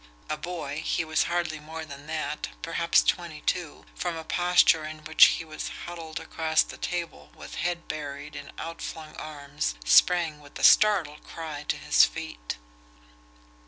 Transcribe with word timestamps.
A 0.31 0.35
boy, 0.35 0.81
he 0.83 1.05
was 1.05 1.25
hardly 1.29 1.59
more 1.59 1.85
than 1.85 2.07
that, 2.07 2.49
perhaps 2.63 3.03
twenty 3.03 3.41
two, 3.41 3.85
from 3.93 4.17
a 4.17 4.23
posture 4.23 4.83
in 4.83 5.03
which 5.03 5.25
he 5.25 5.45
was 5.45 5.69
huddled 5.85 6.19
across 6.19 6.63
the 6.63 6.75
table 6.79 7.29
with 7.35 7.53
head 7.53 7.87
buried 7.87 8.35
in 8.35 8.51
out 8.57 8.81
flung 8.81 9.15
arms, 9.17 9.75
sprang 9.85 10.39
with 10.41 10.57
a 10.57 10.63
startled 10.63 11.23
cry 11.23 11.65
to 11.67 11.77
his 11.77 12.03
feet. 12.03 12.55